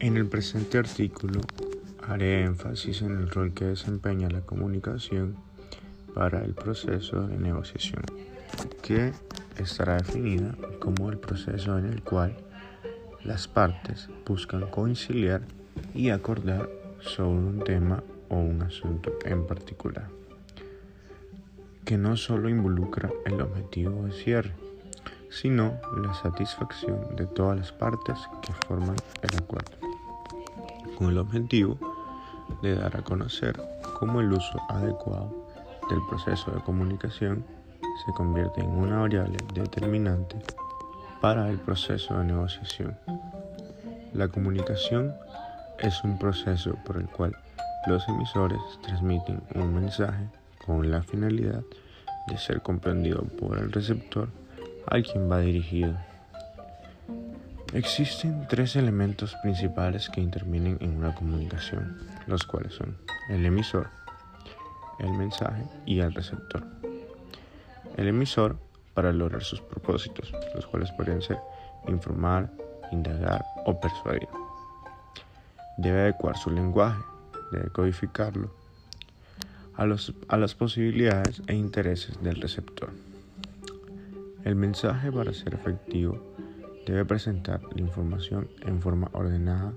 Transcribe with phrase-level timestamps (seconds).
[0.00, 1.42] En el presente artículo
[2.02, 5.36] haré énfasis en el rol que desempeña la comunicación
[6.14, 8.02] para el proceso de negociación,
[8.82, 9.12] que
[9.58, 12.34] estará definida como el proceso en el cual
[13.24, 15.42] las partes buscan conciliar
[15.94, 16.70] y acordar
[17.00, 20.08] sobre un tema o un asunto en particular,
[21.84, 24.54] que no solo involucra el objetivo de cierre,
[25.28, 29.89] sino la satisfacción de todas las partes que forman el acuerdo,
[30.96, 31.78] con el objetivo
[32.62, 33.60] de dar a conocer
[33.98, 35.46] cómo el uso adecuado
[35.88, 37.44] del proceso de comunicación
[38.04, 40.36] se convierte en una variable determinante
[41.20, 42.96] para el proceso de negociación.
[44.14, 45.14] La comunicación
[45.78, 47.36] es un proceso por el cual
[47.86, 50.28] los emisores transmiten un mensaje
[50.64, 51.62] con la finalidad
[52.26, 54.28] de ser comprendido por el receptor
[54.86, 55.94] al quien va dirigido.
[57.72, 62.96] Existen tres elementos principales que intervienen en una comunicación, los cuales son
[63.28, 63.88] el emisor,
[64.98, 66.64] el mensaje y el receptor.
[67.96, 68.58] El emisor
[68.92, 71.38] para lograr sus propósitos, los cuales podrían ser
[71.86, 72.50] informar,
[72.90, 74.28] indagar o persuadir.
[75.76, 77.00] Debe adecuar su lenguaje,
[77.52, 78.52] debe codificarlo
[79.76, 82.90] a, los, a las posibilidades e intereses del receptor.
[84.42, 86.29] El mensaje para ser efectivo
[86.86, 89.72] debe presentar la información en forma ordenada,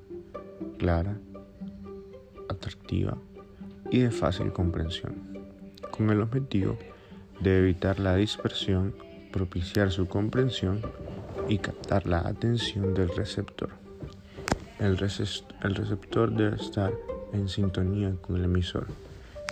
[0.77, 1.17] clara,
[2.49, 3.17] atractiva
[3.91, 5.15] y de fácil comprensión,
[5.91, 6.77] con el objetivo
[7.41, 8.95] de evitar la dispersión,
[9.31, 10.81] propiciar su comprensión
[11.49, 13.69] y captar la atención del receptor.
[14.79, 16.91] El, receptor debe estar
[17.31, 18.87] en sintonía con el emisor,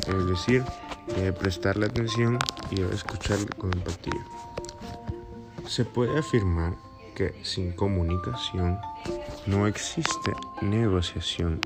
[0.08, 0.64] es decir,
[1.16, 2.38] debe prestarle atención
[2.70, 4.26] y debe escucharle con empatía.
[5.68, 6.76] Se puede afirmar
[7.16, 8.80] que sin comunicación
[9.48, 11.62] no existe negociación,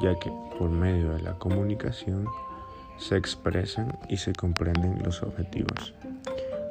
[0.00, 2.26] ya que por medio de la comunicación
[2.98, 5.94] se expresan y se comprenden los objetivos,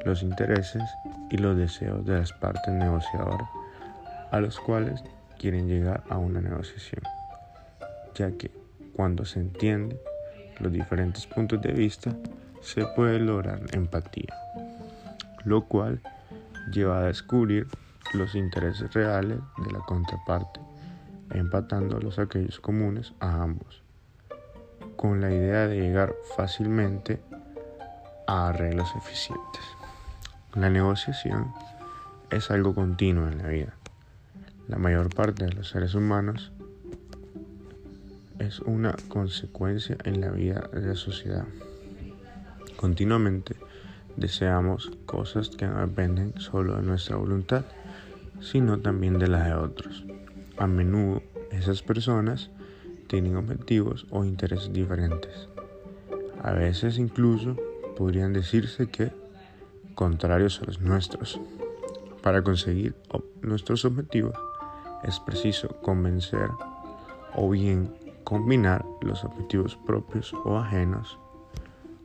[0.05, 0.83] los intereses
[1.29, 3.49] y los deseos de las partes negociadoras
[4.31, 5.03] a los cuales
[5.37, 7.01] quieren llegar a una negociación,
[8.15, 8.51] ya que
[8.95, 9.99] cuando se entiende
[10.59, 12.15] los diferentes puntos de vista
[12.61, 14.33] se puede lograr empatía,
[15.43, 16.01] lo cual
[16.71, 17.67] lleva a descubrir
[18.13, 20.59] los intereses reales de la contraparte,
[21.31, 23.83] empatando los aquellos comunes a ambos
[24.95, 27.19] con la idea de llegar fácilmente
[28.27, 29.61] a arreglos eficientes.
[30.55, 31.51] La negociación
[32.29, 33.73] es algo continuo en la vida.
[34.67, 36.51] La mayor parte de los seres humanos
[38.39, 41.45] es una consecuencia en la vida de la sociedad.
[42.77, 43.57] Continuamente
[44.17, 47.65] deseamos cosas que no dependen solo de nuestra voluntad,
[48.41, 50.05] sino también de las de otros.
[50.57, 52.49] A menudo esas personas
[53.07, 55.47] tienen objetivos o intereses diferentes.
[56.41, 57.55] A veces incluso
[57.95, 59.11] podrían decirse que
[59.95, 61.39] contrarios a los nuestros.
[62.21, 62.95] Para conseguir
[63.41, 64.35] nuestros objetivos
[65.03, 66.49] es preciso convencer
[67.35, 71.19] o bien combinar los objetivos propios o ajenos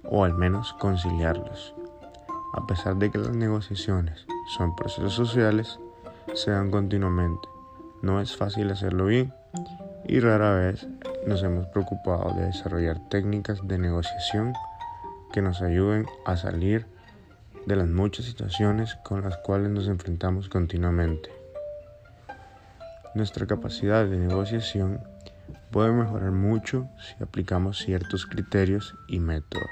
[0.05, 1.75] o al menos conciliarlos.
[2.53, 4.27] A pesar de que las negociaciones
[4.57, 5.79] son procesos sociales,
[6.35, 7.49] se dan continuamente.
[8.03, 9.35] No es fácil hacerlo bien
[10.05, 10.87] y rara vez
[11.27, 14.55] nos hemos preocupado de desarrollar técnicas de negociación
[15.33, 16.87] que nos ayuden a salir
[17.67, 21.31] de las muchas situaciones con las cuales nos enfrentamos continuamente.
[23.15, 25.01] Nuestra capacidad de negociación
[25.71, 29.69] puede mejorar mucho si aplicamos ciertos criterios y métodos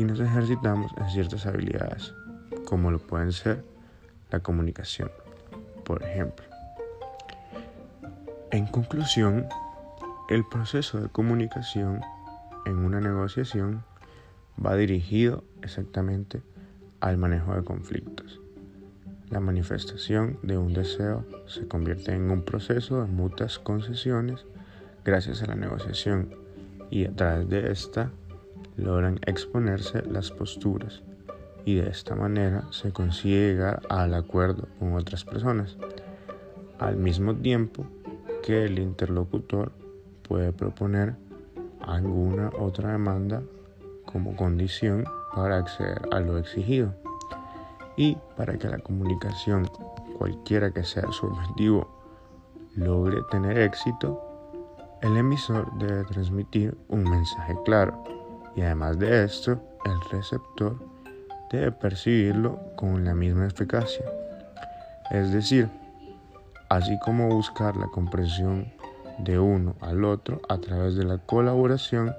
[0.00, 2.14] y nos ejercitamos en ciertas habilidades,
[2.64, 3.62] como lo pueden ser
[4.30, 5.10] la comunicación,
[5.84, 6.46] por ejemplo.
[8.50, 9.46] En conclusión,
[10.30, 12.00] el proceso de comunicación
[12.64, 13.84] en una negociación
[14.64, 16.40] va dirigido exactamente
[17.00, 18.40] al manejo de conflictos.
[19.28, 24.46] La manifestación de un deseo se convierte en un proceso de mutuas concesiones
[25.04, 26.34] gracias a la negociación
[26.88, 28.10] y a través de esta
[28.80, 31.02] logran exponerse las posturas
[31.64, 35.76] y de esta manera se consigue llegar al acuerdo con otras personas.
[36.78, 37.86] Al mismo tiempo,
[38.42, 39.72] que el interlocutor
[40.26, 41.14] puede proponer
[41.80, 43.42] alguna otra demanda
[44.06, 45.04] como condición
[45.34, 46.94] para acceder a lo exigido.
[47.96, 49.68] Y para que la comunicación,
[50.16, 51.86] cualquiera que sea su objetivo,
[52.74, 54.22] logre tener éxito,
[55.02, 58.02] el emisor debe transmitir un mensaje claro
[58.56, 60.76] y además de esto, el receptor
[61.50, 64.04] debe percibirlo con la misma eficacia.
[65.10, 65.68] Es decir,
[66.68, 68.72] así como buscar la comprensión
[69.18, 72.14] de uno al otro a través de la colaboración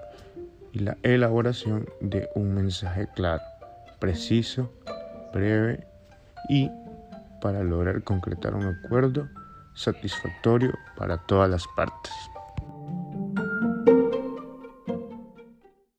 [0.74, 3.44] y la elaboración de un mensaje claro,
[4.00, 4.72] preciso,
[5.34, 5.88] breve
[6.50, 6.70] y
[7.42, 9.28] para lograr concretar un acuerdo
[9.74, 12.14] satisfactorio para todas las partes.